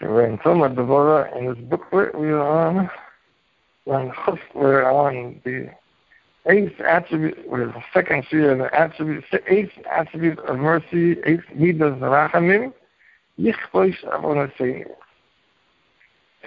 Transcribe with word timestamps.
So 0.00 0.08
we're 0.08 0.26
in 0.26 0.38
Tomar 0.38 1.26
in 1.36 1.46
this 1.46 1.58
booklet 1.68 2.18
we 2.18 2.30
are 2.30 2.68
on, 2.68 2.90
we're 3.84 4.90
on, 4.90 5.40
the 5.44 5.68
eighth 6.46 6.80
attribute, 6.80 7.36
is 7.38 7.44
the 7.46 7.82
second 7.92 8.24
year, 8.30 8.56
the 8.56 8.74
attribute, 8.74 9.24
eighth 9.46 9.72
attribute 9.90 10.38
of 10.38 10.58
mercy, 10.58 11.16
eighth 11.26 11.44
midas 11.54 11.98
rachamim, 12.00 12.72
yichboish 13.38 14.02
avonasei. 14.04 14.86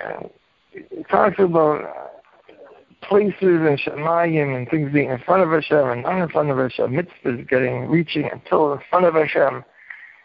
And 0.03 0.29
it 0.71 1.07
talks 1.09 1.35
about 1.37 2.11
places 3.03 3.37
and 3.41 3.79
Shemayim 3.79 4.57
and 4.57 4.67
things 4.67 4.91
being 4.91 5.11
in 5.11 5.19
front 5.19 5.43
of 5.43 5.51
Hashem 5.51 5.89
and 5.89 6.01
not 6.01 6.23
in 6.23 6.29
front 6.29 6.49
of 6.49 6.57
Hashem, 6.57 6.91
mitzvahs 6.91 7.47
getting, 7.47 7.87
reaching 7.87 8.27
until 8.31 8.73
in 8.73 8.79
front 8.89 9.05
of 9.05 9.13
Hashem, 9.13 9.63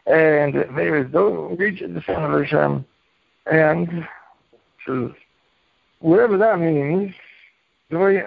and 0.07 0.55
there 0.55 0.97
is 0.97 1.13
don't 1.13 1.59
reach 1.59 1.83
in 1.83 2.01
front 2.01 2.33
of 2.33 2.41
Hashem, 2.41 2.87
and 3.51 4.07
so 4.87 5.15
whatever 6.01 6.37
that 6.39 6.59
means, 6.59 7.15
way 7.91 8.23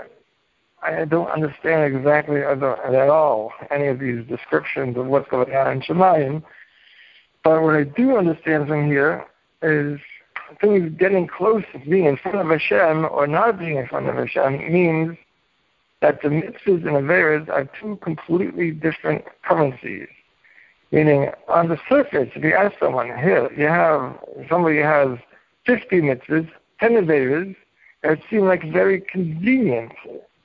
I 0.84 1.06
don't 1.06 1.30
understand 1.30 1.96
exactly 1.96 2.42
at 2.42 2.64
all 2.64 3.54
any 3.70 3.88
of 3.88 4.00
these 4.00 4.26
descriptions 4.28 4.98
of 4.98 5.06
what's 5.06 5.30
going 5.30 5.54
on 5.56 5.72
in 5.74 5.82
Shemayim, 5.82 6.44
but 7.44 7.62
what 7.62 7.76
I 7.76 7.84
do 7.84 8.18
understand 8.18 8.68
from 8.68 8.88
here 8.88 9.26
is 9.62 10.00
things 10.60 10.92
getting 10.98 11.28
close 11.28 11.64
to 11.72 11.80
being 11.80 12.06
in 12.06 12.18
front 12.18 12.38
of 12.38 12.48
Hashem 12.48 13.08
or 13.12 13.28
not 13.28 13.60
being 13.60 13.78
in 13.78 13.88
front 13.88 14.10
of 14.10 14.16
Hashem 14.16 14.72
means 14.72 15.18
that 16.02 16.22
the 16.22 16.30
mitzvahs 16.30 16.86
and 16.88 16.98
Averas 16.98 17.48
are 17.48 17.70
two 17.80 17.98
completely 17.98 18.72
different 18.72 19.24
currencies. 19.44 20.08
Meaning, 20.92 21.30
on 21.48 21.70
the 21.70 21.80
surface, 21.88 22.30
if 22.36 22.44
you 22.44 22.54
ask 22.54 22.78
someone, 22.78 23.08
here, 23.08 23.50
you 23.56 23.68
have, 23.68 24.18
somebody 24.50 24.80
has 24.80 25.18
50 25.66 26.02
mitzvahs, 26.02 26.50
10 26.82 26.92
Averas, 26.92 27.56
it 28.04 28.20
seems 28.30 28.44
like 28.44 28.70
very 28.72 29.00
convenient 29.00 29.94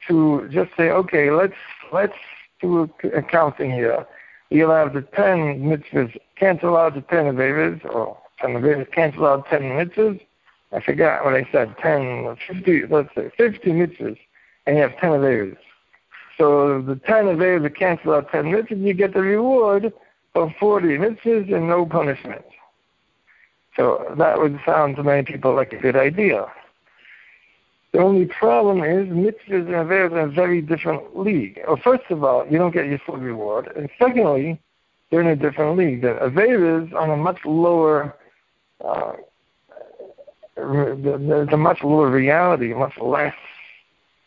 to 0.06 0.48
just 0.52 0.70
say, 0.76 0.90
okay, 0.90 1.30
let's, 1.30 1.54
let's 1.92 2.14
do 2.60 2.88
accounting 3.14 3.72
here. 3.72 4.06
You'll 4.50 4.70
have 4.70 4.94
the 4.94 5.02
10 5.02 5.62
mitzvahs 5.62 6.16
cancel 6.36 6.76
out 6.76 6.94
the 6.94 7.00
10 7.00 7.24
Averas, 7.34 7.84
or 7.84 8.16
and 8.42 8.54
the 8.54 8.60
Vedas 8.60 8.86
cancel 8.92 9.26
out 9.26 9.48
10 9.48 9.62
mitzvahs. 9.62 10.20
I 10.72 10.80
forgot 10.80 11.24
what 11.24 11.34
I 11.34 11.48
said, 11.50 11.74
10, 11.78 12.36
50, 12.46 12.86
let's 12.86 13.14
say 13.14 13.30
50 13.36 13.70
mitzvahs, 13.70 14.18
and 14.66 14.76
you 14.76 14.82
have 14.82 14.96
10 14.98 15.10
Averas. 15.10 15.56
So 16.38 16.82
the 16.82 16.96
10 16.96 17.24
Averas 17.24 17.74
cancel 17.74 18.14
out 18.14 18.30
10 18.30 18.44
mitzvahs, 18.44 18.80
you 18.80 18.94
get 18.94 19.14
the 19.14 19.22
reward 19.22 19.92
of 20.36 20.50
40 20.58 20.88
mitzvahs 20.98 21.52
and 21.52 21.68
no 21.68 21.86
punishment. 21.86 22.44
So 23.76 24.14
that 24.16 24.38
would 24.38 24.58
sound 24.64 24.96
to 24.96 25.02
many 25.02 25.22
people 25.22 25.54
like 25.54 25.72
a 25.72 25.76
good 25.76 25.96
idea. 25.96 26.46
The 27.92 27.98
only 27.98 28.26
problem 28.26 28.82
is 28.82 29.08
mitzvahs 29.08 29.66
and 29.66 29.68
Averas 29.68 30.12
are 30.12 30.20
a 30.20 30.30
very 30.30 30.60
different 30.60 31.18
league. 31.18 31.60
Well, 31.66 31.80
first 31.82 32.04
of 32.10 32.24
all, 32.24 32.46
you 32.46 32.58
don't 32.58 32.72
get 32.72 32.86
your 32.86 32.98
full 32.98 33.16
reward. 33.16 33.72
And 33.76 33.88
secondly, 33.98 34.60
they're 35.10 35.20
in 35.20 35.26
a 35.26 35.36
different 35.36 35.78
league. 35.78 36.02
The 36.02 36.18
Averas 36.22 36.92
on 36.94 37.10
a 37.10 37.16
much 37.16 37.38
lower 37.44 38.14
uh, 38.84 39.12
there's 40.56 41.48
a 41.52 41.56
much 41.56 41.82
lower 41.82 42.10
reality, 42.10 42.72
much 42.72 42.96
less. 42.98 43.34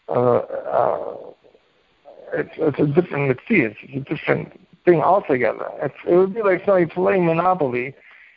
Uh, 0.07 0.37
uh, 0.37 1.15
it's, 2.33 2.51
it's 2.57 2.79
a 2.79 2.85
different 2.85 3.29
mitzvah. 3.29 3.75
It's 3.79 3.79
a 3.95 4.15
different 4.15 4.59
thing 4.85 5.01
altogether. 5.01 5.67
It's, 5.81 5.95
it 6.07 6.15
would 6.15 6.33
be 6.33 6.41
like 6.41 6.65
somebody 6.65 6.85
playing 6.87 7.25
Monopoly, 7.25 7.93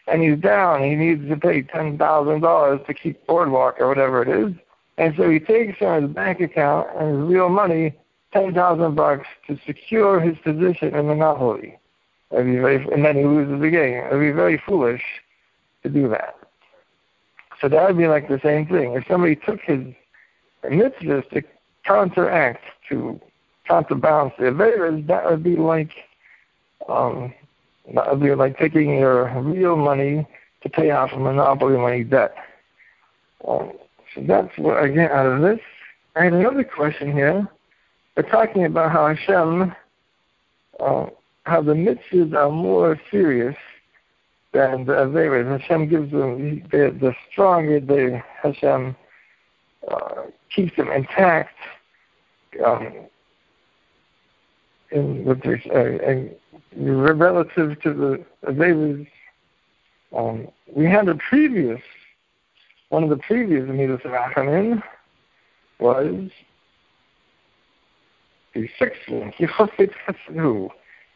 and 0.06 0.22
he's 0.22 0.38
down. 0.38 0.82
He 0.82 0.94
needs 0.94 1.28
to 1.28 1.36
pay 1.36 1.62
ten 1.62 1.98
thousand 1.98 2.40
dollars 2.40 2.80
to 2.86 2.94
keep 2.94 3.26
Boardwalk 3.26 3.76
or 3.78 3.88
whatever 3.88 4.22
it 4.22 4.28
is, 4.28 4.54
and 4.98 5.14
so 5.16 5.28
he 5.30 5.38
takes 5.38 5.78
from 5.78 6.02
his 6.02 6.12
bank 6.12 6.40
account 6.40 6.88
and 6.98 7.16
his 7.16 7.28
real 7.28 7.48
money 7.48 7.94
ten 8.32 8.54
thousand 8.54 8.94
bucks 8.94 9.26
to 9.46 9.58
secure 9.66 10.20
his 10.20 10.36
position 10.38 10.94
in 10.94 11.06
Monopoly. 11.06 11.78
It'd 12.30 12.46
be 12.46 12.58
Very, 12.58 12.76
and 12.92 13.04
then 13.04 13.16
he 13.16 13.24
loses 13.24 13.60
the 13.60 13.70
game. 13.70 14.04
It 14.04 14.12
would 14.12 14.20
be 14.20 14.32
very 14.32 14.60
foolish 14.66 15.02
to 15.82 15.88
do 15.88 16.08
that. 16.08 16.36
So 17.60 17.68
that 17.68 17.86
would 17.86 17.98
be 17.98 18.08
like 18.08 18.28
the 18.28 18.40
same 18.42 18.66
thing. 18.66 18.94
If 18.94 19.04
somebody 19.06 19.36
took 19.36 19.60
his 19.60 19.80
mitzvahs 20.64 21.28
to 21.30 21.42
counteract, 21.84 22.64
to 22.88 23.20
counterbalance 23.68 24.34
the 24.38 24.46
Averas, 24.46 25.06
that 25.06 25.30
would 25.30 25.42
be 25.42 25.56
like 25.56 25.90
um, 26.88 27.32
be 28.20 28.34
like 28.34 28.58
taking 28.58 28.98
your 28.98 29.30
real 29.40 29.76
money 29.76 30.26
to 30.62 30.68
pay 30.68 30.90
off 30.90 31.10
a 31.12 31.18
monopoly 31.18 31.76
money 31.76 32.04
debt. 32.04 32.34
Um, 33.46 33.72
so 34.14 34.22
that's 34.26 34.56
what 34.56 34.76
I 34.76 34.88
get 34.88 35.10
out 35.10 35.26
of 35.26 35.42
this. 35.42 35.60
I 36.14 36.24
had 36.24 36.32
another 36.34 36.64
question 36.64 37.12
here. 37.12 37.48
They're 38.14 38.30
talking 38.30 38.66
about 38.66 38.92
how 38.92 39.08
Hashem, 39.14 39.74
uh, 40.78 41.06
how 41.44 41.62
the 41.62 41.72
mitzvahs 41.72 42.34
are 42.34 42.50
more 42.50 43.00
serious 43.10 43.56
than 44.52 44.88
uh, 44.88 45.06
they 45.06 45.26
Hashem 45.26 45.88
gives 45.88 46.12
them 46.12 46.62
the, 46.70 46.94
the 47.00 47.14
stronger 47.30 47.80
they 47.80 48.22
Hashem 48.42 48.94
uh, 49.90 50.22
keeps 50.54 50.76
them 50.76 50.90
intact. 50.92 51.56
Um, 52.64 53.06
in 54.92 55.28
uh, 55.28 55.78
and 56.06 56.34
relative 57.18 57.80
to 57.82 57.92
the 57.94 58.24
Averas, 58.46 59.06
um, 60.16 60.48
we 60.74 60.86
had 60.86 61.08
a 61.08 61.14
previous 61.16 61.80
one 62.90 63.02
of 63.02 63.08
the 63.08 63.16
previous 63.16 63.64
Amidas 63.64 64.04
of 64.04 64.10
Rachamin 64.10 64.82
was 65.80 66.30
the 68.54 68.68
sixth 68.78 69.00
one, 69.08 69.32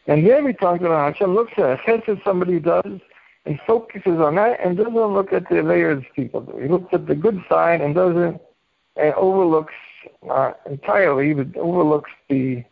And 0.07 0.23
here 0.23 0.43
we 0.43 0.53
talked 0.53 0.81
about 0.81 1.13
Hashem 1.13 1.35
looks 1.35 1.53
at 1.57 1.79
chesed 1.81 2.23
somebody 2.23 2.59
does 2.59 2.99
and 3.45 3.59
focuses 3.67 4.19
on 4.19 4.35
that 4.35 4.59
and 4.63 4.75
doesn't 4.75 4.95
look 4.95 5.31
at 5.33 5.47
the 5.49 5.61
layers 5.61 6.03
people 6.15 6.41
do. 6.41 6.57
He 6.57 6.67
looks 6.67 6.91
at 6.93 7.05
the 7.05 7.13
good 7.15 7.43
side 7.47 7.81
and 7.81 7.93
doesn't 7.93 8.41
and 8.95 9.13
overlooks 9.13 9.73
not 10.23 10.59
entirely, 10.65 11.33
but 11.33 11.55
overlooks 11.57 12.09
the 12.29 12.63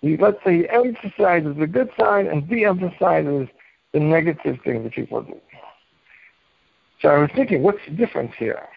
he 0.00 0.16
let's 0.16 0.38
say 0.44 0.58
he 0.58 0.68
emphasizes 0.68 1.56
the 1.58 1.66
good 1.66 1.90
side 1.98 2.26
and 2.26 2.48
de-emphasizes 2.48 3.48
the 3.92 4.00
negative 4.00 4.58
thing 4.64 4.84
that 4.84 4.92
people 4.92 5.22
do. 5.22 5.36
So 7.00 7.08
I 7.08 7.18
was 7.18 7.30
thinking, 7.34 7.62
what's 7.62 7.78
the 7.88 7.94
difference 7.94 8.32
here? 8.38 8.68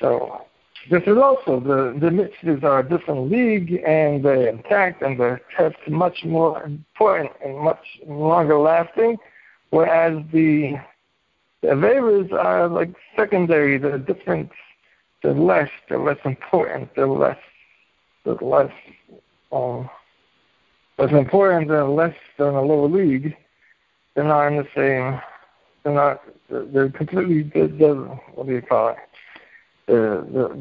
So 0.00 0.42
this 0.90 1.02
is 1.02 1.16
also 1.18 1.60
the 1.60 1.98
the 1.98 2.10
mitzvahs 2.10 2.62
are 2.62 2.80
a 2.80 2.88
different 2.88 3.30
league 3.30 3.82
and 3.86 4.24
they're 4.24 4.48
intact 4.48 5.02
and 5.02 5.18
they're 5.18 5.40
much 5.88 6.24
more 6.24 6.62
important 6.62 7.32
and 7.44 7.58
much 7.58 7.84
longer 8.06 8.58
lasting 8.58 9.16
whereas 9.70 10.22
the 10.32 10.76
the 11.60 11.68
Averas 11.68 12.32
are 12.32 12.68
like 12.68 12.90
secondary, 13.16 13.78
they're 13.78 13.98
different, 13.98 14.50
they're 15.22 15.34
less, 15.34 15.70
they're 15.88 15.98
less 15.98 16.18
important, 16.24 16.90
they're 16.94 17.08
less, 17.08 17.38
they're 18.24 18.34
less, 18.34 18.70
um, 19.52 19.88
less 20.98 21.12
important, 21.12 21.68
they're 21.68 21.84
less 21.84 22.14
than 22.38 22.54
a 22.54 22.62
lower 22.62 22.88
league. 22.88 23.36
They're 24.14 24.24
not 24.24 24.48
in 24.48 24.56
the 24.56 24.68
same, 24.74 25.20
they're 25.82 25.94
not, 25.94 26.22
they're 26.48 26.90
completely, 26.90 27.42
they're, 27.42 27.68
they're, 27.68 27.94
what 27.94 28.46
do 28.46 28.52
you 28.52 28.62
call 28.62 28.88
it? 28.88 28.96
They're, 29.86 30.22
they're, 30.22 30.56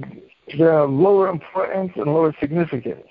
they're 0.58 0.86
lower 0.86 1.28
importance 1.30 1.94
and 1.96 2.06
lower 2.06 2.36
significance. 2.40 3.08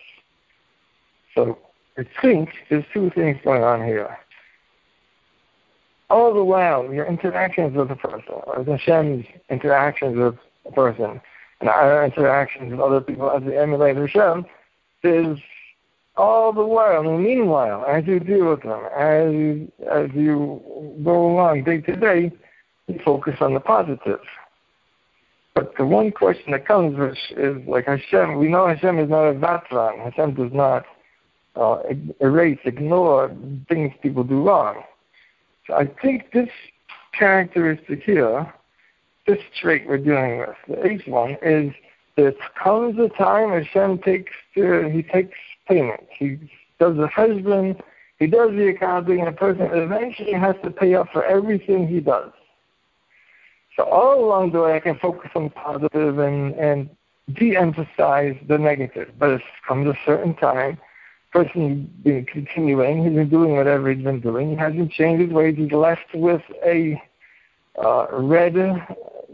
So 1.34 1.58
I 1.98 2.06
think 2.22 2.50
there's 2.70 2.84
two 2.92 3.10
things 3.10 3.38
going 3.44 3.62
on 3.62 3.84
here 3.84 4.16
all 6.08 6.32
the 6.32 6.44
while, 6.44 6.92
your 6.92 7.06
interactions 7.06 7.76
with 7.76 7.88
the 7.88 7.96
person, 7.96 8.22
or 8.28 8.64
Hashem's 8.64 9.26
interactions 9.50 10.16
with 10.16 10.36
a 10.64 10.72
person, 10.72 11.20
and 11.60 11.68
our 11.68 12.04
interactions 12.04 12.70
with 12.70 12.80
other 12.80 13.00
people 13.00 13.30
as 13.30 13.42
we 13.42 13.56
emulate 13.56 13.96
Hashem, 13.96 14.46
is 15.02 15.38
all 16.16 16.52
the 16.52 16.64
while, 16.64 17.06
and 17.06 17.22
meanwhile, 17.22 17.84
as 17.86 18.06
you 18.06 18.18
deal 18.18 18.50
with 18.50 18.62
them, 18.62 18.84
as 18.96 19.32
you, 19.32 19.72
as 19.92 20.10
you 20.14 20.62
go 21.04 21.32
along 21.32 21.64
day 21.64 21.80
to 21.82 21.96
day, 21.96 22.32
you 22.86 23.00
focus 23.04 23.34
on 23.40 23.54
the 23.54 23.60
positive. 23.60 24.20
But 25.54 25.72
the 25.78 25.86
one 25.86 26.10
question 26.10 26.52
that 26.52 26.66
comes, 26.66 26.98
which 26.98 27.18
is 27.36 27.56
like 27.66 27.86
Hashem, 27.86 28.38
we 28.38 28.48
know 28.48 28.66
Hashem 28.68 28.98
is 28.98 29.08
not 29.08 29.28
a 29.28 29.34
vatran. 29.34 30.04
Hashem 30.04 30.34
does 30.34 30.52
not 30.52 30.84
uh, 31.54 31.78
erase, 32.20 32.58
ignore 32.64 33.34
things 33.68 33.92
people 34.02 34.22
do 34.22 34.42
wrong. 34.42 34.82
So 35.66 35.74
I 35.74 35.86
think 36.02 36.32
this 36.32 36.50
characteristic 37.18 38.02
here, 38.02 38.52
this 39.26 39.38
trait 39.60 39.86
we're 39.86 39.98
dealing 39.98 40.38
with, 40.38 40.56
the 40.68 40.86
eighth 40.86 41.08
one, 41.08 41.36
is 41.42 41.72
there 42.16 42.32
comes 42.62 42.98
a 42.98 43.08
time 43.16 43.50
Hashem 43.50 43.98
takes 43.98 44.32
uh, 44.56 44.88
he 44.88 45.02
takes 45.02 45.36
He 45.68 46.38
does 46.78 46.96
the 46.96 47.08
cheshbon, 47.08 47.80
he 48.18 48.26
does 48.26 48.50
the 48.52 48.68
accounting, 48.68 49.20
and 49.20 49.28
a 49.28 49.32
person 49.32 49.68
eventually 49.72 50.32
has 50.32 50.56
to 50.64 50.70
pay 50.70 50.94
up 50.94 51.08
for 51.12 51.24
everything 51.24 51.86
he 51.86 52.00
does. 52.00 52.32
So 53.76 53.84
all 53.84 54.24
along 54.24 54.52
the 54.52 54.62
way, 54.62 54.74
I 54.74 54.80
can 54.80 54.98
focus 54.98 55.30
on 55.34 55.50
positive 55.50 56.18
and, 56.18 56.54
and 56.54 56.88
de-emphasize 57.34 58.36
the 58.48 58.56
negative. 58.56 59.10
But 59.18 59.30
it 59.30 59.42
comes 59.68 59.86
a 59.86 59.98
certain 60.06 60.34
time, 60.34 60.78
person 61.30 61.92
been 62.02 62.24
continuing, 62.24 63.04
he's 63.04 63.12
been 63.12 63.28
doing 63.28 63.56
whatever 63.56 63.92
he's 63.92 64.02
been 64.02 64.20
doing, 64.20 64.50
he 64.50 64.56
hasn't 64.56 64.92
changed 64.92 65.22
his 65.22 65.30
ways, 65.30 65.56
he's 65.58 65.72
left 65.72 66.14
with 66.14 66.42
a 66.64 67.00
uh, 67.84 68.06
red 68.12 68.54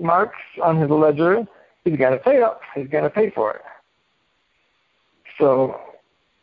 marks 0.00 0.38
on 0.60 0.76
his 0.78 0.90
ledger, 0.90 1.46
he's 1.84 1.96
got 1.96 2.10
to 2.10 2.18
pay 2.18 2.42
up, 2.42 2.60
he's 2.74 2.88
got 2.88 3.02
to 3.02 3.10
pay 3.10 3.30
for 3.30 3.52
it. 3.52 3.62
So 5.38 5.80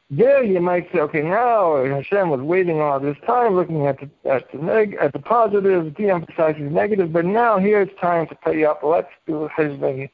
there 0.10 0.44
you 0.44 0.60
might 0.60 0.92
say, 0.92 1.00
okay, 1.00 1.22
now 1.22 1.84
Hashem 1.86 2.30
was 2.30 2.42
waiting 2.42 2.82
all 2.82 3.00
this 3.00 3.18
time, 3.28 3.56
looking 3.56 3.86
at 3.86 4.00
the 4.00 4.10
at 4.30 4.52
the 4.52 4.58
neg 4.58 4.98
at 5.00 5.14
the 5.14 5.20
positive, 5.20 5.96
de-emphasizing 5.96 6.74
negative, 6.74 7.14
but 7.14 7.26
now 7.26 7.60
here 7.60 7.82
it's 7.82 8.00
time 8.02 8.26
to 8.28 8.36
pay 8.36 8.66
up. 8.66 8.82
Let's 8.84 9.12
do 9.28 9.50
Hezbollah. 9.56 10.10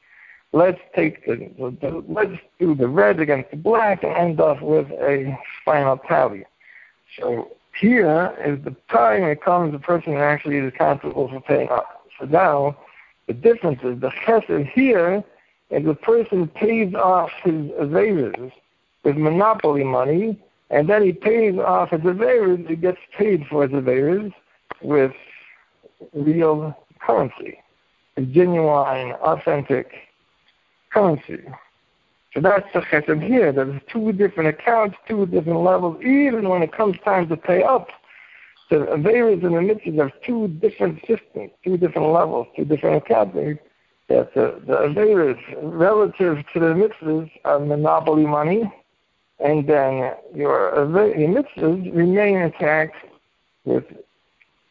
Let's 0.51 0.79
take 0.95 1.25
the, 1.25 1.49
the, 1.57 1.77
the 1.81 2.03
let's 2.09 2.37
do 2.59 2.75
the 2.75 2.87
red 2.87 3.19
against 3.21 3.51
the 3.51 3.57
black 3.57 4.03
and 4.03 4.11
end 4.13 4.41
up 4.41 4.61
with 4.61 4.89
a 4.91 5.37
final 5.63 5.97
tally. 5.97 6.45
So 7.17 7.51
here 7.79 8.35
is 8.45 8.63
the 8.65 8.75
time 8.89 9.23
it 9.23 9.41
comes 9.41 9.71
the 9.71 9.79
person 9.79 10.13
actually 10.13 10.57
is 10.57 10.67
accountable 10.67 11.29
for 11.29 11.39
paying 11.39 11.69
up. 11.69 12.05
So 12.19 12.25
now 12.25 12.77
the 13.27 13.33
difference 13.33 13.79
is 13.83 13.99
the 14.01 14.11
chesed 14.25 14.69
here 14.71 15.23
is 15.69 15.85
the 15.85 15.95
person 15.95 16.47
pays 16.47 16.93
off 16.93 17.31
his 17.43 17.71
avers 17.79 18.51
with 19.05 19.15
monopoly 19.15 19.83
money, 19.83 20.37
and 20.71 20.89
then 20.89 21.03
he 21.03 21.13
pays 21.13 21.57
off 21.57 21.91
his 21.91 22.01
avers, 22.05 22.59
he 22.67 22.75
gets 22.75 22.97
paid 23.17 23.45
for 23.47 23.67
his 23.67 23.87
avers 23.87 24.31
with 24.81 25.13
real 26.13 26.75
currency, 26.99 27.59
a 28.17 28.21
genuine, 28.21 29.11
authentic 29.13 29.91
currency. 30.91 31.43
So 32.33 32.41
that's 32.41 32.67
the 32.73 32.81
chesed 32.81 33.23
here. 33.25 33.53
There's 33.53 33.79
two 33.87 34.11
different 34.11 34.49
accounts, 34.49 34.97
two 35.07 35.25
different 35.27 35.61
levels. 35.61 36.03
Even 36.03 36.49
when 36.49 36.63
it 36.63 36.73
comes 36.73 36.97
time 37.05 37.29
to 37.29 37.37
pay 37.37 37.63
up, 37.63 37.87
the 38.69 38.91
avers 38.91 39.43
and 39.43 39.53
the 39.53 39.59
mitzvahs 39.59 39.99
have 39.99 40.11
two 40.25 40.47
different 40.47 40.99
systems, 41.01 41.51
two 41.63 41.77
different 41.77 42.11
levels, 42.11 42.47
two 42.55 42.65
different 42.65 42.97
accounts. 42.97 43.37
That 44.07 44.33
the, 44.33 44.61
the 44.67 44.99
avers 44.99 45.37
relative 45.61 46.43
to 46.53 46.59
the 46.59 46.73
mitzvahs 46.73 47.31
are 47.45 47.59
monopoly 47.59 48.25
money, 48.25 48.71
and 49.39 49.67
then 49.67 50.13
your, 50.33 50.71
mitzvahs 50.75 51.95
remain 51.95 52.37
intact 52.37 52.95
with 53.65 53.83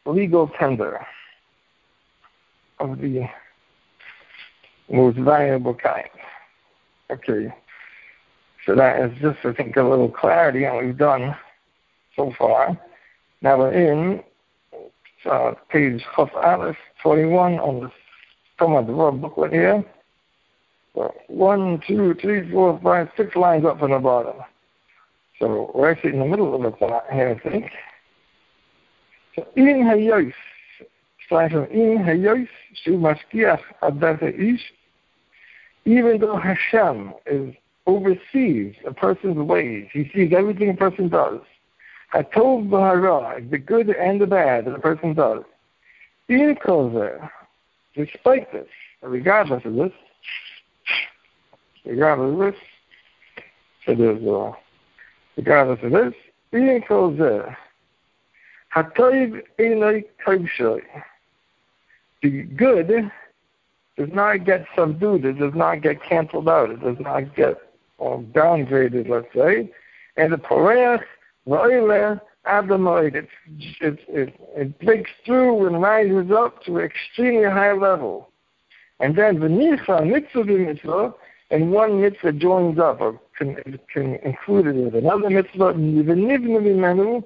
legal 0.05 0.49
tender 0.59 1.05
of 2.79 2.99
the 2.99 3.27
most 4.91 5.17
valuable 5.17 5.73
kind. 5.73 6.09
Okay. 7.11 7.53
So 8.65 8.75
that 8.75 8.99
is 8.99 9.11
just, 9.21 9.37
I 9.43 9.53
think, 9.53 9.75
a 9.75 9.83
little 9.83 10.09
clarity 10.09 10.65
on 10.65 10.75
what 10.75 10.85
we've 10.85 10.97
done 10.97 11.35
so 12.15 12.33
far. 12.37 12.79
Now 13.41 13.59
we're 13.59 13.73
in 13.73 14.23
uh, 15.29 15.53
page 15.69 16.03
Chaf 16.15 16.29
Aleph 16.35 16.75
41 17.03 17.59
on 17.59 17.81
the 17.81 17.91
Tomar 18.57 18.83
Devorah 18.83 19.21
booklet 19.21 19.51
here. 19.51 19.83
So 20.95 21.13
one, 21.27 21.81
two, 21.87 22.15
three, 22.21 22.49
four, 22.51 22.79
five, 22.81 23.09
six 23.17 23.35
lines 23.35 23.65
up 23.65 23.79
from 23.79 23.91
the 23.91 23.99
bottom. 23.99 24.37
So 25.39 25.71
we're 25.73 25.91
actually 25.91 26.13
in 26.13 26.19
the 26.19 26.25
middle 26.25 26.55
of 26.55 26.61
the 26.61 26.71
plot 26.71 27.05
here, 27.11 27.39
I 27.43 27.49
think. 27.49 27.71
So 29.35 29.45
in 29.55 29.83
hayos, 29.83 30.33
slash 31.27 31.51
in 31.51 31.97
hayos, 31.99 32.47
shu 32.83 32.97
maskiach 32.97 33.61
adata 33.81 34.33
ish, 34.33 34.61
even 35.85 36.19
though 36.19 36.37
Hashem 36.37 37.13
is 37.25 37.53
oversees 37.87 38.75
a 38.85 38.93
person's 38.93 39.37
ways, 39.37 39.87
he 39.91 40.09
sees 40.13 40.33
everything 40.35 40.69
a 40.69 40.73
person 40.73 41.09
does. 41.09 41.41
Hatov 42.13 42.69
b'hara, 42.69 43.49
the 43.49 43.57
good 43.57 43.89
and 43.89 44.21
the 44.21 44.27
bad 44.27 44.65
that 44.65 44.75
a 44.75 44.79
person 44.79 45.13
does. 45.13 45.43
In 46.27 46.55
kozer, 46.55 47.29
despite 47.95 48.51
this, 48.51 48.67
regardless 49.01 49.63
of 49.65 49.75
this, 49.75 49.91
regardless 51.85 52.33
of 52.33 52.53
this, 52.53 52.61
so 53.85 53.93
there's 53.93 54.25
uh, 54.25 54.53
regardless 55.37 55.79
of 55.83 55.91
this, 55.91 56.13
being 56.51 56.81
kozer, 56.81 57.55
hatoiv 58.75 59.41
enoi 59.59 60.03
koivshoy, 60.25 60.81
the 62.21 62.43
good 62.43 63.11
does 63.97 64.09
not 64.13 64.45
get 64.45 64.65
subdued, 64.75 65.25
it 65.25 65.39
does 65.39 65.53
not 65.53 65.81
get 65.81 66.01
canceled 66.03 66.49
out, 66.49 66.69
it 66.69 66.81
does 66.81 66.97
not 66.99 67.35
get 67.35 67.57
um, 68.01 68.25
downgraded, 68.33 69.09
let's 69.09 69.27
say. 69.33 69.71
And 70.17 70.33
the 70.33 70.37
Poreach, 70.37 71.03
Roiler, 71.47 72.19
Adamoid, 72.45 73.15
it, 73.15 73.27
it, 73.81 73.99
it, 74.07 74.33
it 74.55 74.79
breaks 74.79 75.11
through 75.25 75.67
and 75.67 75.81
rises 75.81 76.31
up 76.31 76.63
to 76.63 76.77
an 76.77 76.85
extremely 76.85 77.49
high 77.49 77.73
level. 77.73 78.29
And 78.99 79.17
then 79.17 79.39
the 79.39 79.47
Nicha, 79.47 80.05
mitzvah 80.05 80.45
mitzvah, 80.45 81.13
and 81.51 81.71
one 81.71 82.01
mitzvah 82.01 82.33
joins 82.33 82.79
up 82.79 83.01
or 83.01 83.19
can, 83.37 83.55
can 83.93 84.15
include 84.15 84.67
it 84.67 84.75
with 84.75 84.95
another 84.95 85.29
mitzvah, 85.29 85.73
v'nivnu 85.73 86.59
mimenu, 86.61 87.23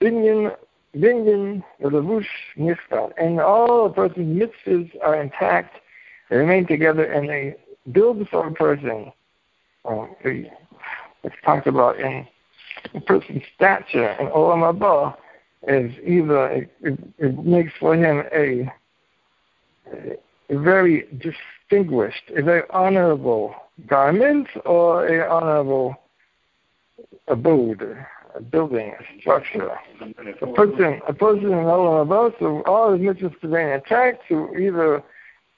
binyan, 0.00 0.56
binyan, 0.96 1.62
levush, 1.82 2.26
nifkal. 2.56 3.12
And 3.18 3.40
all 3.40 3.86
a 3.86 3.92
person's 3.92 4.40
mitzvahs 4.42 4.90
are 5.02 5.20
intact 5.20 5.76
they 6.30 6.36
remain 6.36 6.66
together 6.66 7.04
and 7.04 7.28
they 7.28 7.56
build 7.90 8.26
for 8.28 8.46
a 8.46 8.52
person. 8.52 9.12
Um, 9.84 10.14
it's 10.22 11.34
talked 11.44 11.66
about 11.66 11.98
in 11.98 12.26
a 12.94 13.00
person's 13.00 13.42
stature 13.54 14.10
in 14.12 14.28
Olam 14.28 14.62
Haba 14.62 15.16
is 15.66 15.92
either 16.04 16.48
it, 16.48 16.70
it, 16.80 16.98
it, 17.18 17.44
makes 17.44 17.72
for 17.78 17.94
him 17.94 18.22
a, 18.32 18.72
a 20.48 20.58
very 20.58 21.06
distinguished, 21.70 22.30
a 22.36 22.42
very 22.42 22.62
honorable 22.70 23.54
garment 23.86 24.48
or 24.64 25.06
a 25.06 25.28
honorable 25.28 25.96
abode, 27.28 27.96
a 28.34 28.40
building, 28.40 28.92
a 28.98 29.20
structure. 29.20 29.70
A 30.00 30.46
person, 30.54 31.00
a 31.06 31.12
person 31.12 31.44
in 31.46 31.52
Olam 31.52 32.06
Haba, 32.06 32.38
so 32.38 32.62
all 32.62 32.92
his 32.92 33.00
mitzvahs 33.00 33.42
remain 33.42 33.68
intact 33.68 34.22
to 34.28 34.54
either 34.56 35.02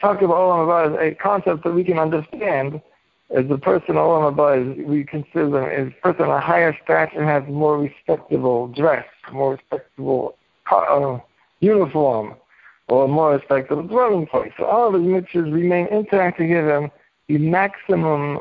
talk 0.01 0.23
about 0.23 0.37
Olam 0.37 0.67
Haba 0.67 0.95
as 0.95 1.13
a 1.13 1.15
concept 1.17 1.65
that 1.65 1.73
we 1.73 1.85
can 1.85 1.99
understand 1.99 2.81
as 3.35 3.49
the 3.49 3.59
person 3.59 3.95
Olam 3.95 4.79
is, 4.79 4.87
we 4.87 5.05
consider 5.05 5.49
them 5.51 5.65
as 5.65 5.89
a 5.89 6.01
person 6.03 6.27
of 6.27 6.43
higher 6.43 6.77
stature 6.85 7.25
has 7.25 7.43
more 7.49 7.79
respectable 7.79 8.69
dress, 8.69 9.07
more 9.33 9.53
respectable 9.53 10.37
uh, 10.71 11.19
uniform, 11.61 12.35
or 12.93 13.07
a 13.07 13.09
more 13.09 13.33
respectable 13.33 13.83
dwelling 13.85 14.27
place. 14.27 14.53
So 14.59 14.67
all 14.67 14.95
of 14.95 15.01
his 15.01 15.11
mitzvahs 15.11 15.51
remain 15.51 15.87
intact 15.87 16.37
to 16.37 16.47
give 16.47 16.67
him 16.67 16.91
the 17.27 17.39
maximum 17.39 18.41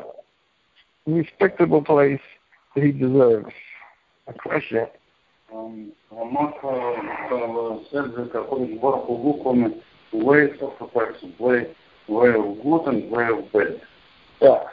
respectable 1.05 1.81
place 1.81 2.19
that 2.75 2.83
he 2.83 2.91
deserves. 2.91 3.53
A 4.27 4.33
question. 4.33 4.87
Um, 5.55 5.93
of 11.23 11.39
way, 11.39 11.73
way 12.09 12.29
of 12.31 12.61
good 12.61 12.87
and 12.87 13.09
way 13.09 13.27
of 13.29 13.49
bad. 13.53 13.81
Yeah. 14.41 14.63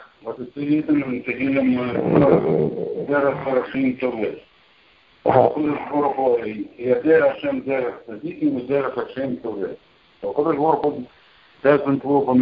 ידע 6.78 7.32
השם 7.32 7.60
דרך 7.60 7.94
צדיקים 8.06 8.56
ודרך 8.56 8.98
השם 8.98 9.36
טובים. 9.36 9.74
הקדוש 10.22 10.56
ברוך 10.56 10.84
הוא 10.84 11.02
doesn't 11.62 12.04
work 12.04 12.28
on 12.28 12.38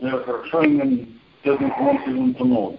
דרך 0.00 0.28
רשעים 0.28 1.04
doesn't 1.44 1.78
want 1.78 2.08
even 2.08 2.34
to 2.34 2.44
know. 2.44 2.78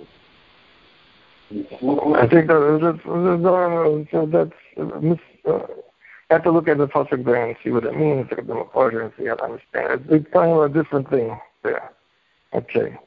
I 1.51 2.27
think 2.27 2.47
that, 2.47 2.79
that's, 2.81 2.97
that's, 4.12 4.31
that's 4.31 5.21
uh, 5.47 5.67
I 6.29 6.33
have 6.33 6.43
to 6.43 6.51
look 6.51 6.67
at 6.67 6.79
the 6.79 6.88
pasuk 6.88 7.24
there 7.24 7.45
and 7.45 7.55
see 7.63 7.69
what 7.69 7.85
it 7.85 7.95
means, 7.95 8.27
look 8.31 8.39
at 8.39 8.47
them 8.47 8.57
apart 8.57 8.95
and 8.95 9.12
see 9.17 9.27
how 9.27 9.35
to 9.35 9.43
understand 9.43 9.93
it. 9.93 10.01
It's 10.09 10.33
kind 10.33 10.51
of 10.51 10.63
a 10.63 10.69
different 10.69 11.09
thing 11.09 11.39
there. 11.63 11.91
Okay. 12.53 12.97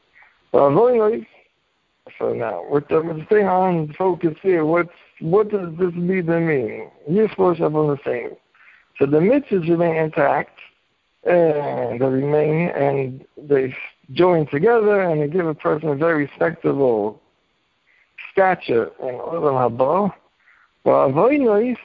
Well, 0.52 0.72
very 0.72 0.98
nice. 0.98 1.26
so 2.19 2.33
now, 2.33 2.63
what 2.67 2.89
the, 2.89 3.01
the 3.01 3.25
thing 3.29 3.47
on 3.47 3.93
focus 3.97 4.35
here, 4.41 4.65
what's, 4.65 4.89
what 5.19 5.49
does 5.49 5.75
this 5.77 5.93
mean 5.93 6.25
to 6.27 6.39
me? 6.39 6.85
You're 7.09 7.29
supposed 7.29 7.57
to 7.57 7.63
have 7.63 7.73
the 7.73 7.97
same. 8.05 8.31
So 8.99 9.05
the 9.05 9.17
mitzvahs 9.17 9.67
remain 9.67 9.95
intact, 9.95 10.59
and 11.23 11.99
they 11.99 12.05
remain, 12.05 12.69
and 12.69 13.25
they 13.37 13.75
join 14.11 14.47
together, 14.47 15.01
and 15.01 15.21
they 15.21 15.27
give 15.27 15.47
a 15.47 15.55
person 15.55 15.89
a 15.89 15.95
very 15.95 16.25
respectable 16.25 17.19
stature 18.31 18.91
in 19.01 19.15
Olam 19.15 19.77
Haba. 19.77 20.13
Well, 20.83 21.11
very 21.11 21.39
nice 21.39 21.77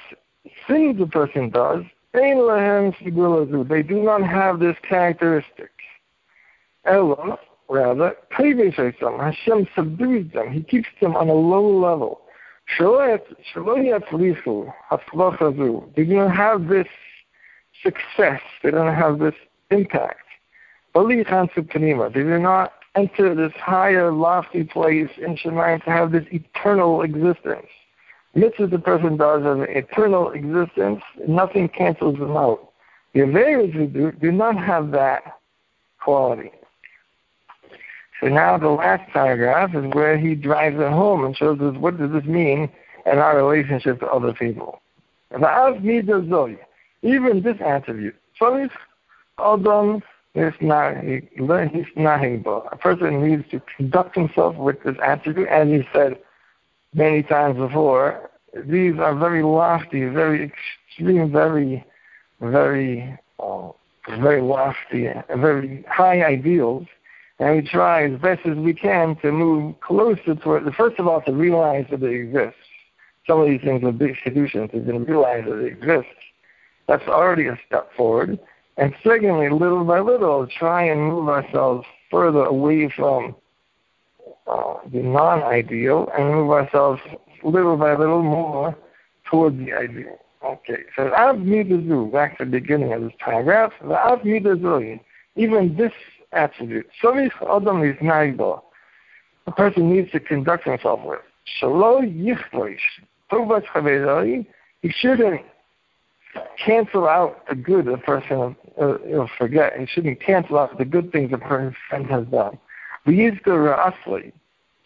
things 0.66 1.00
a 1.00 1.06
person 1.06 1.50
does, 1.50 1.84
They 2.12 3.82
do 3.82 4.02
not 4.02 4.22
have 4.22 4.58
this 4.58 4.76
characteristic. 4.82 5.70
Ella, 6.84 7.38
rather, 7.68 8.14
previous 8.30 8.76
them. 8.76 9.18
Hashem 9.18 9.66
subdues 9.74 10.32
them. 10.32 10.52
He 10.52 10.62
keeps 10.62 10.88
them 11.00 11.16
on 11.16 11.28
a 11.28 11.34
low 11.34 11.66
level. 11.78 12.20
They 12.78 12.84
do 16.04 16.14
not 16.14 16.36
have 16.36 16.68
this 16.68 16.86
success. 17.82 18.40
They 18.62 18.70
don't 18.70 18.94
have 18.94 19.18
this 19.18 19.34
impact. 19.70 20.20
They 20.94 21.02
do 21.02 22.38
not 22.38 22.72
enter 22.94 23.34
this 23.34 23.52
higher, 23.56 24.12
lofty 24.12 24.64
place 24.64 25.10
in 25.18 25.36
Shemayim 25.36 25.84
to 25.84 25.90
have 25.90 26.12
this 26.12 26.24
eternal 26.30 27.02
existence. 27.02 27.66
Mitzvah 28.34 28.66
the 28.66 28.78
person 28.78 29.16
does 29.16 29.42
as 29.42 29.68
an 29.68 29.70
eternal 29.76 30.30
existence, 30.30 31.02
nothing 31.26 31.68
cancels 31.68 32.18
them 32.18 32.36
out. 32.36 32.72
The 33.14 33.20
Averas 33.20 34.20
do 34.20 34.32
not 34.32 34.56
have 34.56 34.90
that 34.92 35.38
quality. 36.00 36.52
So 38.20 38.28
now 38.28 38.58
the 38.58 38.68
last 38.68 39.10
paragraph 39.12 39.74
is 39.74 39.84
where 39.94 40.18
he 40.18 40.34
drives 40.34 40.76
it 40.76 40.90
home 40.90 41.24
and 41.24 41.36
shows 41.36 41.60
us 41.60 41.76
what 41.76 41.98
does 41.98 42.10
this 42.10 42.24
mean 42.24 42.68
in 43.06 43.18
our 43.18 43.36
relationship 43.36 44.00
to 44.00 44.06
other 44.06 44.32
people. 44.32 44.80
Even 47.02 47.42
this 47.42 47.56
attribute. 47.64 48.16
A 52.64 52.76
person 52.80 53.28
needs 53.28 53.44
to 53.50 53.62
conduct 53.76 54.14
himself 54.16 54.56
with 54.56 54.82
this 54.84 54.96
attribute, 55.02 55.48
as 55.48 55.68
he 55.68 55.82
said 55.92 56.18
many 56.94 57.22
times 57.22 57.56
before. 57.56 58.30
These 58.66 58.98
are 58.98 59.14
very 59.14 59.42
lofty, 59.42 60.04
very 60.06 60.52
extreme, 60.90 61.30
very, 61.30 61.84
very, 62.40 63.18
uh, 63.38 63.68
very 64.20 64.40
lofty, 64.40 65.08
very 65.36 65.84
high 65.88 66.22
ideals. 66.24 66.86
And 67.38 67.56
we 67.56 67.62
try 67.62 68.04
as 68.04 68.18
best 68.20 68.40
as 68.46 68.56
we 68.56 68.74
can 68.74 69.16
to 69.22 69.30
move 69.30 69.80
closer 69.80 70.34
toward, 70.34 70.72
first 70.74 70.98
of 70.98 71.06
all, 71.06 71.22
to 71.22 71.32
realize 71.32 71.86
that 71.90 72.02
it 72.02 72.12
exists. 72.12 72.58
Some 73.26 73.40
of 73.40 73.46
these 73.46 73.60
things 73.60 73.84
are 73.84 73.92
big 73.92 74.16
solutions, 74.24 74.70
to 74.72 74.80
realize 74.80 75.44
that 75.44 75.58
it 75.58 75.66
exists. 75.66 76.10
That's 76.88 77.06
already 77.06 77.46
a 77.46 77.58
step 77.66 77.90
forward. 77.96 78.38
And 78.76 78.94
secondly, 79.04 79.50
little 79.50 79.84
by 79.84 80.00
little, 80.00 80.46
try 80.46 80.84
and 80.84 81.00
move 81.00 81.28
ourselves 81.28 81.86
further 82.10 82.44
away 82.44 82.90
from 82.96 83.36
uh, 84.46 84.74
the 84.90 85.02
non-ideal 85.02 86.08
and 86.16 86.32
move 86.32 86.50
ourselves 86.50 87.00
little 87.44 87.76
by 87.76 87.94
little 87.94 88.22
more 88.22 88.76
toward 89.30 89.58
the 89.58 89.72
ideal. 89.72 90.18
Okay, 90.44 90.84
so 90.96 91.12
Av 91.12 91.36
Midazu, 91.36 92.10
back 92.10 92.38
to 92.38 92.44
the 92.44 92.50
beginning 92.52 92.92
of 92.92 93.02
this 93.02 93.12
paragraph, 93.18 93.72
the 93.82 93.94
Av 93.94 94.20
Midazu, 94.20 94.98
even 95.36 95.76
this 95.76 95.92
attribute, 96.32 96.86
Sovich 97.02 97.30
Adam 97.42 97.82
is 97.82 97.96
Naido, 98.00 98.62
a 99.46 99.52
person 99.52 99.90
needs 99.90 100.10
to 100.12 100.20
conduct 100.20 100.64
himself 100.64 101.00
with. 101.04 101.20
Shalo 101.60 102.02
Yichloish, 102.02 102.78
Tovat 103.30 103.64
Chavezai, 103.66 104.46
he 104.82 104.90
shouldn't 104.90 105.42
cancel 106.64 107.08
out 107.08 107.46
the 107.48 107.54
good 107.54 107.88
a 107.88 107.96
person 107.96 108.54
uh, 108.80 108.98
will 109.04 109.30
forget. 109.38 109.72
He 109.78 109.86
shouldn't 109.86 110.20
cancel 110.20 110.58
out 110.58 110.76
the 110.78 110.84
good 110.84 111.10
things 111.10 111.32
a 111.32 111.38
person 111.38 112.04
has 112.04 112.26
done. 112.26 112.58
We 113.06 113.16
use 113.16 113.38
the 113.44 113.52
ra'asli, 113.52 114.32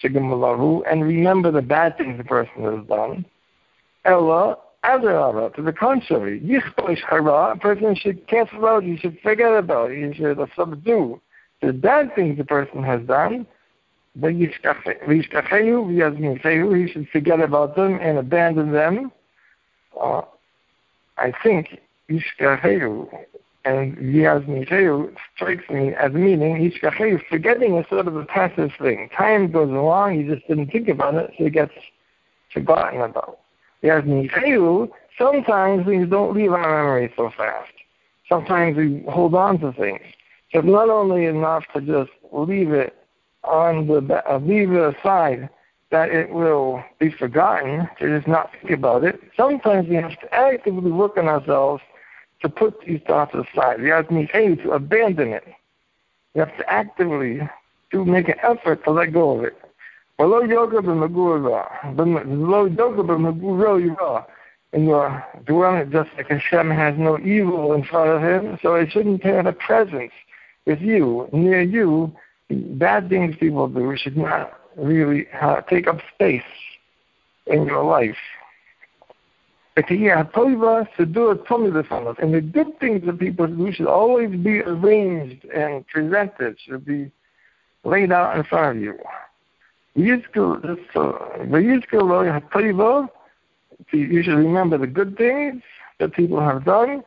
Asli, 0.03 0.83
and 0.91 1.03
remember 1.03 1.51
the 1.51 1.63
bad 1.63 1.99
things 1.99 2.19
the 2.19 2.25
person 2.25 2.63
has 2.63 2.87
done. 2.87 3.25
Ella, 4.05 4.59
Adarabah, 4.85 5.55
to 5.55 5.63
the 5.63 5.73
contrary, 5.73 6.41
Yichboish 6.41 7.01
Hara, 7.09 7.53
a 7.53 7.57
person 7.57 7.95
should 7.95 8.27
cancel 8.27 8.67
out, 8.67 8.83
he 8.83 8.97
should 8.97 9.19
forget 9.23 9.53
about 9.53 9.91
it, 9.91 10.09
he 10.09 10.15
should 10.15 10.39
subdue 10.57 11.21
the 11.63 11.73
bad 11.73 12.15
things 12.15 12.39
the 12.39 12.45
person 12.45 12.83
has 12.83 13.01
done. 13.03 13.47
He 14.21 14.53
should 16.93 17.09
forget 17.11 17.41
about 17.41 17.77
them 17.77 17.99
and 18.03 18.19
abandon 18.19 18.73
them. 18.73 19.13
Uh, 19.99 20.23
I 21.17 21.33
think 21.43 21.79
Ishkaheyu 22.11 23.09
and 23.65 23.97
Yasmiheyu 23.97 25.15
strikes 25.35 25.69
me 25.71 25.95
as 25.95 26.13
meaning 26.13 26.71
Ishkaheyu, 26.71 27.21
forgetting 27.29 27.77
is 27.77 27.87
sort 27.89 28.09
of 28.09 28.17
a 28.17 28.25
passive 28.25 28.71
thing. 28.81 29.09
Time 29.17 29.51
goes 29.51 29.71
along, 29.71 30.19
you 30.19 30.35
just 30.35 30.47
didn't 30.49 30.71
think 30.71 30.89
about 30.89 31.15
it, 31.15 31.31
so 31.39 31.45
it 31.47 31.53
gets 31.53 31.73
forgotten 32.53 33.01
about. 33.01 33.39
Yasmiheyu, 33.83 34.91
sometimes 35.17 35.87
things 35.87 36.11
don't 36.11 36.35
leave 36.37 36.53
our 36.53 36.61
memory 36.61 37.13
so 37.17 37.31
fast. 37.37 37.73
Sometimes 38.29 38.77
we 38.77 39.05
hold 39.09 39.35
on 39.35 39.59
to 39.61 39.73
things. 39.73 40.01
It's 40.53 40.67
not 40.67 40.91
only 40.91 41.25
enough 41.25 41.65
to 41.75 41.81
just 41.81 42.11
leave 42.31 42.73
it 42.73 42.95
on 43.43 43.87
the 43.87 44.23
uh, 44.31 44.39
leave 44.39 44.73
it 44.73 44.97
aside 44.97 45.49
that 45.91 46.11
it 46.11 46.31
will 46.31 46.83
be 46.99 47.11
forgotten, 47.11 47.89
to 47.99 48.19
just 48.19 48.27
not 48.27 48.51
think 48.53 48.71
about 48.71 49.05
it. 49.05 49.21
Sometimes 49.37 49.89
we 49.89 49.97
have 49.97 50.19
to 50.21 50.35
actively 50.35 50.91
work 50.91 51.17
on 51.17 51.29
ourselves 51.29 51.83
to 52.41 52.49
put 52.49 52.81
these 52.87 53.01
thoughts 53.07 53.35
aside. 53.35 53.83
We 53.83 53.91
have 53.91 54.09
to 54.09 54.15
need 54.15 54.63
to 54.63 54.73
abandon 54.73 55.29
it. 55.29 55.45
We 56.35 56.41
have 56.41 56.57
to 56.57 56.71
actively 56.71 57.41
to 57.91 58.05
make 58.05 58.29
an 58.29 58.37
effort 58.43 58.85
to 58.85 58.91
let 58.91 59.13
go 59.13 59.39
of 59.39 59.45
it. 59.45 59.57
Below 60.19 60.43
yoga 60.43 60.83
below 60.83 61.85
yoga 61.95 64.27
in 64.73 64.85
your 64.85 65.25
dwelling, 65.47 65.91
just 65.91 66.11
like 66.17 66.29
Hashem 66.29 66.71
has 66.71 66.95
no 66.99 67.19
evil 67.19 67.73
in 67.75 67.85
front 67.85 68.11
of 68.11 68.23
him, 68.23 68.59
so 68.63 68.75
it 68.75 68.91
shouldn't 68.91 69.23
have 69.25 69.47
a 69.47 69.53
presence 69.53 70.13
with 70.67 70.81
you, 70.81 71.29
near 71.33 71.63
you. 71.63 72.13
Bad 72.51 73.09
things 73.09 73.37
people 73.39 73.69
do 73.69 73.97
should 73.97 74.17
not 74.17 74.59
really 74.77 75.29
uh, 75.41 75.61
take 75.63 75.87
up 75.87 76.01
space 76.15 76.43
in 77.47 77.65
your 77.67 77.85
life. 77.85 78.17
And 79.75 79.87
the 79.87 80.11
good 82.53 82.79
things 82.79 83.07
that 83.07 83.19
people 83.19 83.47
do 83.47 83.73
should 83.73 83.87
always 83.87 84.29
be 84.31 84.61
arranged 84.61 85.47
and 85.47 85.87
presented, 85.87 86.59
should 86.61 86.85
be 86.85 87.11
laid 87.85 88.13
out 88.13 88.37
in 88.37 88.45
front 88.45 88.77
of 88.77 88.83
you. 88.83 88.99
You 93.93 94.23
should 94.23 94.37
remember 94.37 94.77
the 94.79 94.87
good 94.87 95.17
things 95.17 95.63
that 95.99 96.13
people 96.13 96.39
have 96.41 96.65
done. 96.67 97.03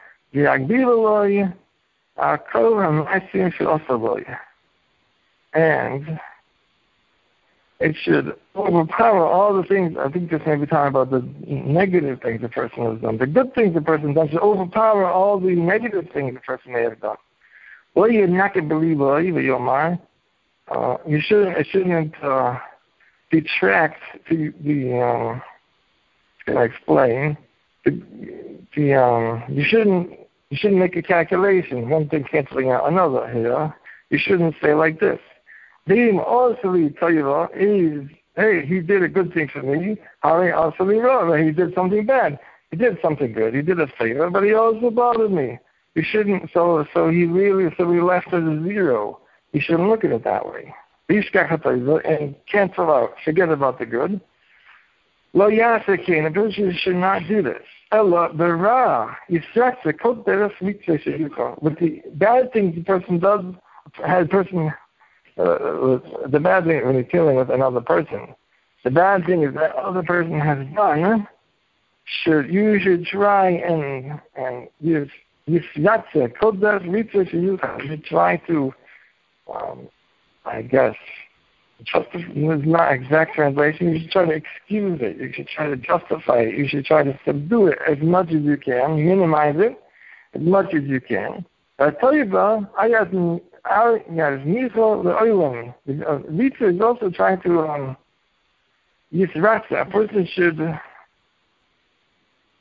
I 2.17 3.29
seem 3.31 3.51
to 3.57 3.69
also 3.69 3.97
believe. 3.97 4.25
And 5.53 6.19
it 7.79 7.95
should 8.01 8.35
overpower 8.55 9.25
all 9.25 9.55
the 9.55 9.67
things. 9.67 9.97
I 9.99 10.09
think 10.09 10.31
this 10.31 10.41
may 10.45 10.55
be 10.55 10.65
talking 10.65 10.87
about 10.87 11.11
the 11.11 11.27
negative 11.45 12.21
things 12.21 12.41
the 12.41 12.49
person 12.49 12.85
has 12.85 13.01
done. 13.01 13.17
The 13.17 13.27
good 13.27 13.53
things 13.53 13.73
the 13.73 13.81
person 13.81 14.13
does 14.13 14.29
should 14.29 14.39
overpower 14.39 15.05
all 15.05 15.39
the 15.39 15.55
negative 15.55 16.05
things 16.13 16.33
the 16.33 16.39
person 16.39 16.71
may 16.71 16.83
have 16.83 17.01
done. 17.01 17.17
Well, 17.93 18.09
you're 18.09 18.27
not 18.27 18.53
going 18.53 18.69
to 18.69 18.75
believe 18.75 19.01
either 19.01 19.41
your 19.41 19.59
mind. 19.59 19.99
Uh, 20.69 20.97
you 21.05 21.21
shouldn't. 21.21 21.57
It 21.57 21.67
shouldn't 21.69 22.15
uh, 22.23 22.57
detract 23.31 24.01
the 24.29 24.53
the. 24.63 24.99
Um, 24.99 25.41
can 26.45 26.57
I 26.57 26.63
explain? 26.63 27.37
The, 27.83 28.01
the 28.75 28.93
um, 28.95 29.43
you 29.49 29.63
shouldn't 29.63 30.24
you 30.49 30.57
shouldn't 30.57 30.79
make 30.79 30.95
a 30.95 31.01
calculation. 31.01 31.89
One 31.89 32.07
thing 32.07 32.23
canceling 32.23 32.71
out 32.71 32.87
another. 32.87 33.27
Here, 33.31 33.75
you 34.09 34.19
shouldn't 34.19 34.55
say 34.61 34.73
like 34.73 34.99
this. 34.99 35.19
Being 35.87 36.19
also 36.19 36.73
Toiva 36.73 37.49
is, 37.55 38.09
hey, 38.35 38.65
he 38.65 38.79
did 38.79 39.03
a 39.03 39.07
good 39.07 39.33
thing 39.33 39.49
for 39.51 39.61
me. 39.61 39.97
Hari 40.21 40.51
also 40.51 40.87
He 40.87 41.51
did 41.51 41.73
something 41.75 42.05
bad. 42.05 42.39
He 42.71 42.77
did 42.77 42.97
something 43.01 43.33
good. 43.33 43.53
He 43.53 43.61
did 43.61 43.79
a 43.79 43.87
favor, 43.99 44.29
but 44.29 44.43
he 44.43 44.53
also 44.53 44.89
bothered 44.89 45.31
me. 45.31 45.59
You 45.93 46.03
shouldn't. 46.03 46.49
So, 46.53 46.85
so 46.93 47.09
he 47.09 47.25
really, 47.25 47.73
so 47.77 47.85
we 47.85 48.01
left 48.01 48.27
at 48.27 48.43
a 48.43 48.63
zero. 48.63 49.19
You 49.53 49.61
shouldn't 49.61 49.87
look 49.87 50.03
at 50.03 50.11
it 50.11 50.23
that 50.23 50.45
way. 50.45 50.73
And 51.07 52.35
cancel 52.51 52.91
out. 52.91 53.13
Forget 53.23 53.49
about 53.49 53.79
the 53.79 53.85
good. 53.85 54.19
Lo 55.33 55.49
yasekin. 55.49 56.27
A 56.27 56.31
person 56.31 56.75
should 56.77 56.95
not 56.95 57.21
do 57.27 57.41
this. 57.41 57.63
Ella 57.91 58.29
bera 58.33 59.15
yisratze 59.29 59.97
kot 59.99 60.25
deras 60.25 60.51
mitzvah 60.61 61.55
With 61.61 61.79
the 61.79 62.01
bad 62.15 62.51
things 62.51 62.75
the 62.75 62.83
person 62.83 63.19
does, 63.19 63.43
has 64.05 64.27
person 64.27 64.73
uh, 65.37 65.99
the 66.27 66.39
bad 66.39 66.65
thing 66.65 66.85
when 66.85 66.95
you're 66.95 67.03
dealing 67.03 67.35
with 67.35 67.49
another 67.49 67.81
person, 67.81 68.33
the 68.83 68.91
bad 68.91 69.25
thing 69.25 69.43
is 69.43 69.53
that 69.55 69.75
other 69.75 70.03
person 70.03 70.39
has 70.39 70.65
done. 70.73 71.27
Should 72.05 72.49
you 72.49 72.79
should 72.79 73.05
try 73.05 73.49
and 73.49 74.19
and 74.35 74.67
use 74.79 75.09
use 75.45 75.65
yatsa 75.75 76.31
kodas 76.37 76.85
research 76.91 77.33
you 77.33 77.59
should 77.85 78.03
try 78.05 78.37
to, 78.47 78.73
um, 79.53 79.87
I 80.45 80.61
guess, 80.61 80.95
justify 81.83 82.19
is 82.19 82.65
not 82.65 82.93
exact 82.93 83.35
translation. 83.35 83.93
You 83.93 83.99
should 84.01 84.11
try 84.11 84.25
to 84.25 84.31
excuse 84.31 84.99
it. 85.01 85.17
You 85.17 85.31
should 85.33 85.47
try 85.47 85.67
to 85.67 85.75
justify 85.75 86.39
it. 86.41 86.57
You 86.57 86.67
should 86.67 86.85
try 86.85 87.03
to 87.03 87.19
subdue 87.25 87.67
it 87.67 87.79
as 87.87 87.97
much 88.01 88.29
as 88.29 88.41
you 88.41 88.57
can, 88.57 88.95
minimize 88.95 89.55
it, 89.57 89.79
as 90.33 90.41
much 90.41 90.73
as 90.73 90.83
you 90.83 91.01
can. 91.01 91.45
Got 91.77 91.99
Miso 91.99 92.67
the 95.03 95.11
Oilam. 95.11 95.73
Rita 96.29 96.69
is 96.69 96.81
also 96.81 97.09
trying 97.09 97.41
to 97.41 97.59
um 97.59 97.97
Yisratza. 99.13 99.81
A 99.81 99.85
person 99.85 100.25
should 100.33 100.57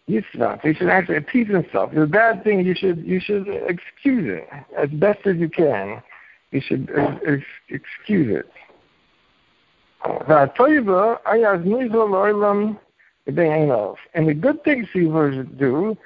Yisrat. 0.08 0.60
He 0.62 0.74
should 0.74 0.88
actually 0.88 1.16
appease 1.16 1.48
himself. 1.48 1.90
It's 1.92 2.02
a 2.02 2.06
bad 2.06 2.44
thing, 2.44 2.64
you 2.64 2.74
should 2.74 3.04
you 3.06 3.20
should 3.20 3.46
excuse 3.48 4.24
it 4.26 4.48
as 4.76 4.90
best 4.90 5.20
as 5.26 5.36
you 5.36 5.48
can. 5.48 6.02
You 6.50 6.60
should 6.60 6.90
uh, 6.96 7.16
excuse 7.68 8.38
it. 8.38 8.50
And 14.14 14.28
the 14.28 14.34
good 14.34 14.62
things 14.64 14.86
he 14.92 15.06
would 15.06 15.58
do, 15.58 15.96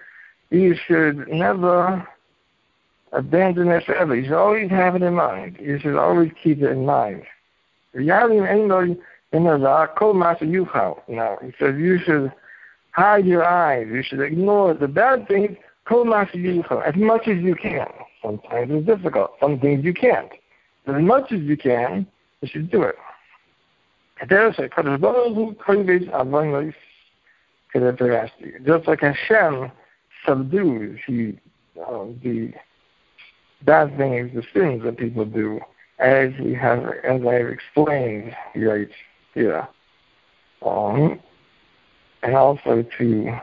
you 0.51 0.75
should 0.87 1.29
never 1.29 2.07
abandon 3.13 3.69
it 3.69 3.85
forever. 3.85 4.15
You 4.15 4.25
should 4.25 4.33
always 4.35 4.71
have 4.71 4.95
it 4.97 5.03
in 5.03 5.15
mind. 5.15 5.57
You 5.61 5.79
should 5.81 5.97
always 5.97 6.31
keep 6.43 6.63
it 6.63 6.71
in 6.71 6.85
mind. 6.87 7.25
Now, 11.09 11.39
he 11.43 11.53
says 11.59 11.75
you 11.77 11.99
should 12.05 12.33
hide 12.93 13.27
your 13.27 13.45
eyes. 13.45 13.87
You 13.91 14.03
should 14.03 14.21
ignore 14.21 14.75
the 14.75 14.89
bad 14.89 15.27
things 15.29 15.57
as 15.91 16.95
much 16.97 17.29
as 17.29 17.39
you 17.39 17.55
can. 17.55 17.87
Sometimes 18.23 18.71
it's 18.71 18.87
difficult. 18.87 19.33
Some 19.41 19.59
things 19.59 19.85
you 19.85 19.95
can't. 19.95 20.31
But 20.85 20.97
as 20.97 21.03
much 21.03 21.33
as 21.33 21.41
you 21.41 21.57
can, 21.57 22.07
you 22.41 22.49
should 22.49 22.71
do 22.71 22.83
it. 22.83 22.97
Just 28.67 28.89
like 28.89 29.01
Hashem 29.01 29.71
subdues 30.27 30.99
he, 31.07 31.39
uh, 31.81 32.05
the 32.23 32.53
bad 33.65 33.97
things, 33.97 34.31
the 34.35 34.43
sins 34.53 34.83
that 34.85 34.97
people 34.97 35.25
do, 35.25 35.61
as 35.99 36.31
we 36.41 36.55
have, 36.55 36.85
as 37.05 37.21
I 37.27 37.35
have 37.35 37.49
explained 37.49 38.35
right 38.57 38.89
here. 39.35 39.69
Um, 40.65 41.21
and 42.23 42.35
also 42.35 42.85
to 42.99 43.41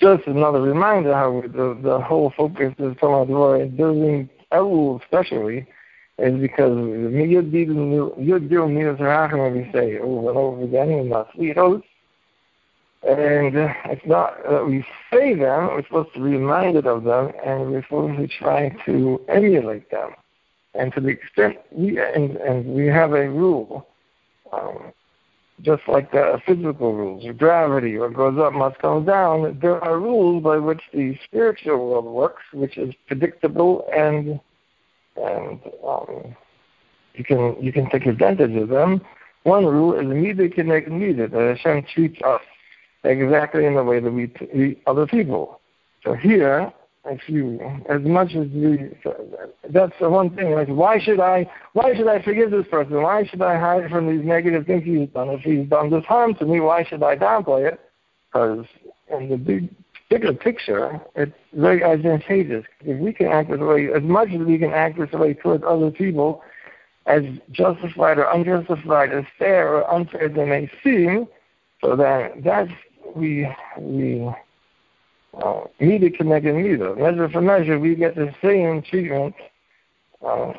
just 0.00 0.26
another 0.26 0.60
reminder 0.60 1.14
how 1.14 1.42
the, 1.42 1.78
the 1.82 2.00
whole 2.00 2.32
focus 2.36 2.74
of 2.78 2.98
Tomar 2.98 3.26
Devorah 3.26 3.76
building 3.76 4.28
Elul 4.52 5.02
especially 5.02 5.66
is 6.18 6.40
because 6.40 6.70
Yud 6.70 8.48
Gil 8.48 8.68
Midas 8.68 9.00
Rachim 9.00 9.52
we 9.52 9.70
say 9.72 9.98
ah, 9.98 10.04
over 10.04 10.26
oh, 10.26 10.28
and 10.28 10.38
over 10.38 10.62
again 10.64 10.90
in 10.90 11.12
oaths. 11.58 11.86
And 13.02 13.54
it's 13.54 14.06
not 14.06 14.42
that 14.48 14.66
we 14.66 14.84
say 15.12 15.34
them, 15.34 15.66
we're 15.68 15.84
supposed 15.84 16.14
to 16.14 16.20
be 16.20 16.30
reminded 16.30 16.86
of 16.86 17.04
them, 17.04 17.30
and 17.44 17.70
we're 17.70 17.82
supposed 17.82 18.18
to 18.18 18.26
try 18.26 18.70
to 18.86 19.20
emulate 19.28 19.90
them. 19.90 20.10
And 20.74 20.92
to 20.94 21.00
the 21.00 21.08
extent 21.08 21.58
we, 21.70 22.00
and, 22.00 22.36
and 22.36 22.66
we 22.66 22.86
have 22.86 23.12
a 23.12 23.28
rule, 23.28 23.86
um, 24.52 24.92
just 25.62 25.82
like 25.86 26.10
the 26.10 26.40
physical 26.46 26.94
rules, 26.94 27.24
of 27.26 27.38
gravity, 27.38 27.96
what 27.96 28.14
goes 28.14 28.38
up 28.38 28.52
must 28.52 28.78
come 28.78 29.04
down, 29.04 29.58
there 29.60 29.82
are 29.82 30.00
rules 30.00 30.42
by 30.42 30.56
which 30.56 30.82
the 30.92 31.16
spiritual 31.24 31.90
world 31.90 32.06
works, 32.06 32.42
which 32.52 32.76
is 32.76 32.94
predictable 33.06 33.88
and 33.94 34.40
and 35.16 35.60
um, 35.86 36.36
you 37.14 37.24
can 37.24 37.56
you 37.60 37.72
can 37.72 37.88
take 37.90 38.06
advantage 38.06 38.54
of 38.56 38.68
them. 38.68 39.00
One 39.44 39.64
rule 39.64 39.94
is 39.94 40.06
neither 40.06 40.50
make 40.64 40.88
neither 40.88 41.28
that 41.28 41.56
Hashem 41.56 41.86
treats 41.94 42.20
us 42.22 42.42
exactly 43.04 43.64
in 43.64 43.74
the 43.74 43.84
way 43.84 44.00
that 44.00 44.10
we 44.10 44.26
treat 44.26 44.82
other 44.86 45.06
people. 45.06 45.60
So 46.04 46.14
here, 46.14 46.72
if 47.08 47.28
you, 47.28 47.60
as 47.88 48.02
much 48.02 48.34
as 48.34 48.48
we, 48.48 48.90
that's 49.70 49.92
the 50.00 50.10
one 50.10 50.34
thing. 50.34 50.52
Like, 50.52 50.68
why 50.68 50.98
should 50.98 51.20
I, 51.20 51.48
why 51.72 51.94
should 51.94 52.08
I 52.08 52.22
forgive 52.22 52.50
this 52.50 52.66
person? 52.70 53.02
Why 53.02 53.24
should 53.24 53.42
I 53.42 53.58
hide 53.58 53.90
from 53.90 54.08
these 54.08 54.26
negative 54.26 54.66
things 54.66 54.84
he's 54.84 55.08
done? 55.10 55.28
If 55.30 55.40
he's 55.40 55.68
done 55.68 55.90
this 55.90 56.04
harm 56.04 56.34
to 56.34 56.44
me, 56.44 56.60
why 56.60 56.84
should 56.84 57.02
I 57.02 57.16
downplay 57.16 57.72
it? 57.72 57.80
Because 58.32 58.66
in 59.16 59.28
the 59.28 59.36
big, 59.36 59.68
bigger 60.08 60.32
picture, 60.32 61.00
it's 61.14 61.32
very 61.52 61.82
advantageous. 61.82 62.64
If 62.80 62.98
we 62.98 63.12
can 63.12 63.26
act 63.26 63.50
this 63.50 63.60
way, 63.60 63.88
as 63.94 64.02
much 64.02 64.28
as 64.30 64.40
we 64.40 64.58
can 64.58 64.72
act 64.72 64.98
this 64.98 65.10
way 65.12 65.34
towards 65.34 65.64
other 65.66 65.90
people, 65.90 66.42
as 67.06 67.22
justified 67.50 68.18
or 68.18 68.24
unjustified, 68.24 69.12
as 69.12 69.24
fair 69.38 69.74
or 69.74 69.90
unfair 69.92 70.24
as 70.24 70.34
they 70.34 70.44
may 70.44 70.70
seem, 70.82 71.26
so 71.80 71.96
that 71.96 72.32
that's 72.44 72.70
we 73.14 73.48
we 73.78 74.26
uh, 75.34 75.60
midah 75.80 76.16
k'neged 76.16 76.44
midah. 76.44 76.98
Measure 76.98 77.28
for 77.28 77.40
measure, 77.40 77.78
we 77.78 77.94
get 77.94 78.14
the 78.16 78.34
same 78.42 78.82
treatment 78.82 79.34
uh, 80.26 80.52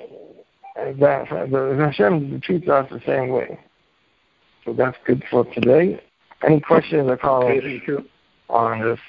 that 0.75 1.27
the 1.29 1.77
Hashem 1.79 2.41
treats 2.41 2.69
us 2.69 2.87
the 2.91 3.01
same 3.05 3.29
way. 3.29 3.59
So 4.63 4.73
that's 4.73 4.97
good 5.05 5.23
for 5.29 5.45
today. 5.45 6.01
Any 6.45 6.59
questions 6.59 7.09
or 7.09 7.17
comments 7.17 7.65
on 8.49 8.81
this? 8.81 8.99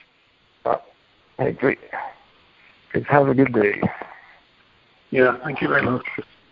Hey, 1.38 1.52
great. 1.52 1.78
Have 3.08 3.28
a 3.28 3.34
good 3.34 3.52
day. 3.52 3.80
Yeah, 5.10 5.36
thank 5.44 5.62
you 5.62 5.68
very 5.68 5.82
much. 5.82 6.04